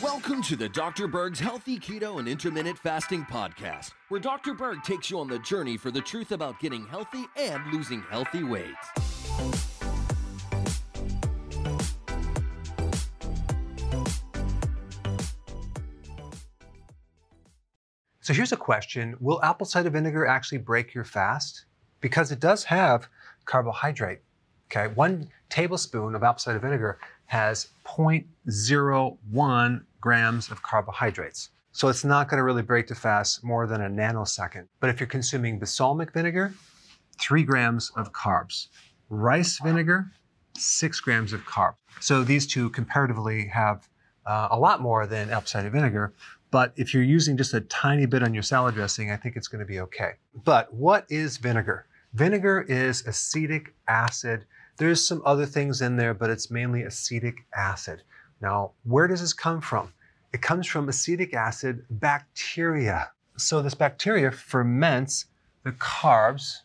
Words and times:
Welcome 0.00 0.40
to 0.42 0.54
the 0.54 0.68
Dr. 0.72 1.08
Berg's 1.08 1.40
Healthy 1.40 1.80
Keto 1.80 2.20
and 2.20 2.28
Intermittent 2.28 2.78
Fasting 2.78 3.24
Podcast, 3.24 3.90
where 4.08 4.20
Dr. 4.20 4.54
Berg 4.54 4.84
takes 4.84 5.10
you 5.10 5.18
on 5.18 5.26
the 5.26 5.40
journey 5.40 5.76
for 5.76 5.90
the 5.90 6.00
truth 6.00 6.30
about 6.30 6.60
getting 6.60 6.86
healthy 6.86 7.24
and 7.36 7.60
losing 7.72 8.02
healthy 8.02 8.44
weight. 8.44 8.76
So 18.20 18.32
here's 18.32 18.52
a 18.52 18.56
question 18.56 19.16
Will 19.18 19.42
apple 19.42 19.66
cider 19.66 19.90
vinegar 19.90 20.24
actually 20.24 20.58
break 20.58 20.94
your 20.94 21.04
fast? 21.04 21.64
Because 22.00 22.30
it 22.30 22.38
does 22.38 22.62
have 22.64 23.08
carbohydrate. 23.44 24.20
Okay, 24.70 24.92
one 24.94 25.28
tablespoon 25.50 26.14
of 26.14 26.22
apple 26.22 26.38
cider 26.38 26.58
vinegar 26.58 26.98
has 27.26 27.68
0.01 27.84 29.84
grams 30.00 30.50
of 30.50 30.62
carbohydrates. 30.62 31.50
So 31.72 31.88
it's 31.88 32.04
not 32.04 32.28
going 32.28 32.38
to 32.38 32.44
really 32.44 32.62
break 32.62 32.86
the 32.86 32.94
fast 32.94 33.42
more 33.42 33.66
than 33.66 33.80
a 33.80 33.88
nanosecond. 33.88 34.68
But 34.80 34.90
if 34.90 35.00
you're 35.00 35.08
consuming 35.08 35.58
balsamic 35.58 36.12
vinegar, 36.12 36.54
three 37.18 37.42
grams 37.42 37.90
of 37.96 38.12
carbs. 38.12 38.68
Rice 39.08 39.58
vinegar, 39.62 40.10
six 40.56 41.00
grams 41.00 41.32
of 41.32 41.40
carbs. 41.40 41.74
So 42.00 42.22
these 42.22 42.46
two 42.46 42.70
comparatively 42.70 43.46
have 43.48 43.88
uh, 44.26 44.48
a 44.50 44.58
lot 44.58 44.80
more 44.80 45.06
than 45.06 45.30
apple 45.30 45.46
cider 45.46 45.70
vinegar. 45.70 46.12
But 46.50 46.72
if 46.76 46.94
you're 46.94 47.02
using 47.02 47.36
just 47.36 47.54
a 47.54 47.60
tiny 47.62 48.06
bit 48.06 48.22
on 48.22 48.32
your 48.32 48.42
salad 48.42 48.74
dressing, 48.74 49.10
I 49.10 49.16
think 49.16 49.36
it's 49.36 49.48
going 49.48 49.60
to 49.60 49.66
be 49.66 49.80
okay. 49.80 50.12
But 50.44 50.72
what 50.72 51.04
is 51.08 51.36
vinegar? 51.36 51.86
Vinegar 52.12 52.64
is 52.68 53.04
acetic 53.06 53.74
acid. 53.88 54.46
There's 54.76 55.06
some 55.06 55.22
other 55.24 55.46
things 55.46 55.80
in 55.80 55.96
there, 55.96 56.14
but 56.14 56.30
it's 56.30 56.50
mainly 56.50 56.82
acetic 56.82 57.46
acid. 57.54 58.02
Now, 58.40 58.72
where 58.82 59.06
does 59.06 59.20
this 59.20 59.32
come 59.32 59.60
from? 59.60 59.92
It 60.32 60.42
comes 60.42 60.66
from 60.66 60.88
acetic 60.88 61.32
acid 61.32 61.86
bacteria. 61.90 63.10
So 63.36 63.62
this 63.62 63.74
bacteria 63.74 64.30
ferments 64.30 65.26
the 65.64 65.72
carbs, 65.72 66.58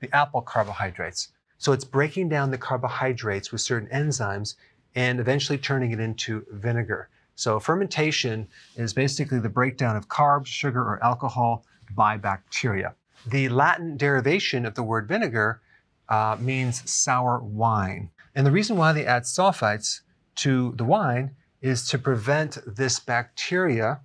the 0.00 0.14
apple 0.14 0.42
carbohydrates. 0.42 1.28
So 1.58 1.72
it's 1.72 1.84
breaking 1.84 2.28
down 2.28 2.50
the 2.50 2.58
carbohydrates 2.58 3.52
with 3.52 3.60
certain 3.60 3.88
enzymes 3.88 4.56
and 4.94 5.20
eventually 5.20 5.58
turning 5.58 5.92
it 5.92 6.00
into 6.00 6.44
vinegar. 6.50 7.08
So 7.36 7.60
fermentation 7.60 8.48
is 8.76 8.92
basically 8.92 9.38
the 9.38 9.48
breakdown 9.48 9.96
of 9.96 10.08
carbs, 10.08 10.46
sugar, 10.46 10.80
or 10.80 11.02
alcohol 11.04 11.64
by 11.94 12.16
bacteria. 12.16 12.94
The 13.26 13.48
Latin 13.48 13.96
derivation 13.96 14.66
of 14.66 14.74
the 14.74 14.82
word 14.82 15.06
vinegar 15.06 15.60
uh, 16.08 16.36
means 16.38 16.88
sour 16.90 17.40
wine. 17.40 18.10
And 18.34 18.46
the 18.46 18.50
reason 18.50 18.76
why 18.76 18.92
they 18.92 19.06
add 19.06 19.22
sulfites 19.22 20.00
to 20.36 20.74
the 20.76 20.84
wine 20.84 21.34
is 21.62 21.88
to 21.88 21.98
prevent 21.98 22.58
this 22.66 22.98
bacteria 22.98 24.00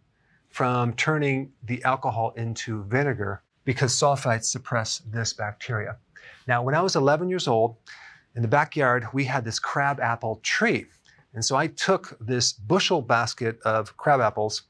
from 0.49 0.93
turning 0.93 1.51
the 1.63 1.83
alcohol 1.83 2.33
into 2.35 2.83
vinegar 2.83 3.43
because 3.63 3.93
sulfites 3.93 4.45
suppress 4.45 4.99
this 4.99 5.33
bacteria. 5.33 5.97
Now, 6.47 6.63
when 6.63 6.75
I 6.75 6.81
was 6.81 6.95
11 6.95 7.29
years 7.29 7.47
old, 7.47 7.77
in 8.35 8.41
the 8.41 8.47
backyard, 8.47 9.05
we 9.13 9.25
had 9.25 9.43
this 9.43 9.59
crab 9.59 9.99
apple 9.99 10.39
tree. 10.43 10.85
And 11.33 11.43
so 11.43 11.55
I 11.55 11.67
took 11.67 12.17
this 12.19 12.53
bushel 12.53 13.01
basket 13.01 13.59
of 13.63 13.95
crab 13.97 14.21
apples 14.21 14.63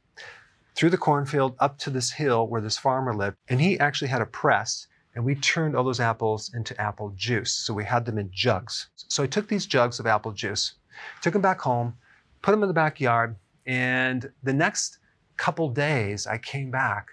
through 0.76 0.90
the 0.90 0.98
cornfield 0.98 1.56
up 1.60 1.78
to 1.80 1.90
this 1.90 2.12
hill 2.12 2.48
where 2.48 2.62
this 2.62 2.78
farmer 2.78 3.14
lived. 3.14 3.38
And 3.50 3.62
he 3.62 3.80
actually 3.80 4.08
had 4.08 4.22
a 4.22 4.26
press 4.26 4.88
and 5.16 5.26
we 5.26 5.36
turned 5.36 5.76
all 5.76 5.84
those 5.84 6.00
apples 6.00 6.54
into 6.54 6.80
apple 6.80 7.10
juice. 7.16 7.52
So 7.52 7.74
we 7.74 7.84
had 7.84 8.06
them 8.06 8.18
in 8.18 8.30
jugs. 8.32 8.88
So 8.96 9.24
I 9.24 9.28
took 9.28 9.48
these 9.48 9.66
jugs 9.66 10.00
of 10.00 10.08
apple 10.08 10.32
juice, 10.32 10.74
took 11.22 11.34
them 11.34 11.42
back 11.42 11.60
home, 11.62 11.96
put 12.42 12.52
them 12.52 12.64
in 12.64 12.68
the 12.68 12.74
backyard, 12.74 13.36
and 13.66 14.32
the 14.44 14.54
next 14.54 15.00
couple 15.38 15.70
days 15.70 16.28
I 16.28 16.38
came 16.38 16.72
back 16.72 17.08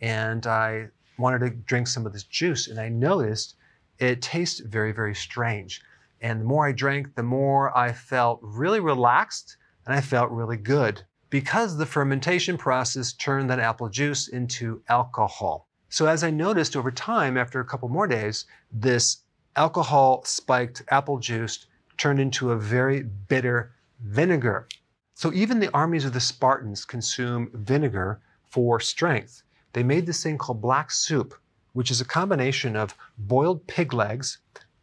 and 0.00 0.46
I 0.46 0.88
wanted 1.18 1.40
to 1.40 1.50
drink 1.50 1.86
some 1.86 2.06
of 2.06 2.12
this 2.12 2.24
juice 2.24 2.68
and 2.68 2.80
I 2.80 2.88
noticed 2.88 3.56
it 3.98 4.20
tasted 4.20 4.70
very, 4.70 4.92
very 4.92 5.14
strange. 5.14 5.80
And 6.20 6.40
the 6.40 6.44
more 6.44 6.66
I 6.66 6.72
drank, 6.72 7.14
the 7.14 7.22
more 7.22 7.76
I 7.76 7.92
felt 7.92 8.40
really 8.42 8.80
relaxed 8.80 9.56
and 9.86 9.94
I 9.94 10.00
felt 10.00 10.30
really 10.30 10.56
good 10.56 11.02
because 11.30 11.76
the 11.76 11.86
fermentation 11.86 12.56
process 12.56 13.12
turned 13.12 13.50
that 13.50 13.60
apple 13.60 13.88
juice 13.88 14.28
into 14.28 14.82
alcohol. 14.88 15.68
So 15.94 16.06
as 16.06 16.24
I 16.24 16.30
noticed 16.32 16.74
over 16.74 16.90
time, 16.90 17.38
after 17.38 17.60
a 17.60 17.64
couple 17.64 17.88
more 17.88 18.08
days, 18.08 18.46
this 18.72 19.18
alcohol 19.54 20.24
spiked 20.24 20.82
apple 20.88 21.20
juice 21.20 21.66
turned 21.98 22.18
into 22.18 22.50
a 22.50 22.58
very 22.58 23.04
bitter 23.04 23.76
vinegar. 24.02 24.66
So 25.14 25.32
even 25.32 25.60
the 25.60 25.72
armies 25.72 26.04
of 26.04 26.12
the 26.12 26.18
Spartans 26.18 26.84
consume 26.84 27.48
vinegar 27.54 28.20
for 28.50 28.80
strength. 28.80 29.44
They 29.72 29.84
made 29.84 30.04
this 30.04 30.20
thing 30.20 30.36
called 30.36 30.60
black 30.60 30.90
soup, 30.90 31.32
which 31.74 31.92
is 31.92 32.00
a 32.00 32.04
combination 32.04 32.74
of 32.74 32.96
boiled 33.16 33.64
pig 33.68 33.94
legs, 33.94 34.38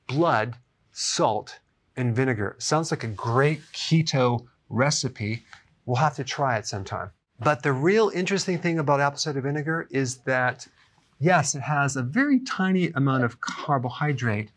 blood, 0.07 0.55
salt, 0.93 1.59
and 1.97 2.15
vinegar. 2.15 2.55
Sounds 2.57 2.89
like 2.89 3.03
a 3.03 3.07
great 3.09 3.59
keto 3.73 4.47
recipe. 4.69 5.43
We'll 5.85 5.97
have 5.97 6.15
to 6.15 6.23
try 6.23 6.55
it 6.57 6.67
sometime. 6.67 7.11
But 7.37 7.63
the 7.63 7.73
real 7.73 8.11
interesting 8.15 8.59
thing 8.59 8.79
about 8.79 9.01
apple 9.01 9.19
cider 9.19 9.41
vinegar 9.41 9.89
is 9.91 10.19
that, 10.19 10.65
yes, 11.21 11.55
it 11.55 11.61
has 11.61 11.95
a 11.95 12.01
very 12.01 12.39
tiny 12.39 12.87
amount 12.95 13.23
of 13.23 13.39
carbohydrate, 13.39 14.51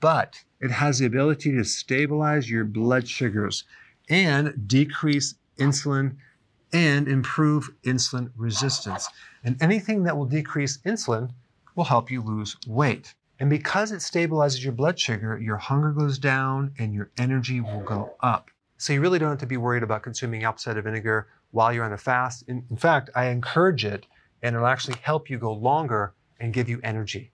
but 0.00 0.44
it 0.60 0.70
has 0.70 0.98
the 0.98 1.06
ability 1.06 1.52
to 1.52 1.64
stabilize 1.64 2.48
your 2.48 2.64
blood 2.64 3.08
sugars 3.08 3.64
and 4.08 4.68
decrease 4.68 5.34
insulin 5.58 6.16
and 6.72 7.08
improve 7.08 7.70
insulin 7.84 8.30
resistance. 8.36 9.08
And 9.42 9.60
anything 9.60 10.04
that 10.04 10.16
will 10.16 10.26
decrease 10.26 10.78
insulin 10.78 11.30
will 11.74 11.84
help 11.84 12.10
you 12.10 12.22
lose 12.22 12.56
weight. 12.66 13.14
And 13.40 13.50
because 13.50 13.90
it 13.90 13.98
stabilizes 13.98 14.62
your 14.62 14.72
blood 14.72 15.00
sugar, 15.00 15.38
your 15.40 15.56
hunger 15.56 15.90
goes 15.90 16.18
down 16.18 16.72
and 16.78 16.94
your 16.94 17.10
energy 17.18 17.60
will 17.60 17.80
go 17.80 18.14
up. 18.20 18.50
So 18.76 18.92
you 18.92 19.00
really 19.00 19.18
don't 19.18 19.30
have 19.30 19.38
to 19.38 19.46
be 19.46 19.56
worried 19.56 19.82
about 19.82 20.02
consuming 20.02 20.44
apple 20.44 20.58
cider 20.58 20.82
vinegar 20.82 21.28
while 21.50 21.72
you're 21.72 21.84
on 21.84 21.92
a 21.92 21.98
fast. 21.98 22.44
In, 22.48 22.64
in 22.70 22.76
fact, 22.76 23.10
I 23.14 23.26
encourage 23.26 23.84
it 23.84 24.06
and 24.42 24.54
it'll 24.54 24.66
actually 24.68 24.96
help 25.02 25.28
you 25.30 25.38
go 25.38 25.52
longer 25.52 26.14
and 26.40 26.52
give 26.52 26.68
you 26.68 26.80
energy. 26.84 27.32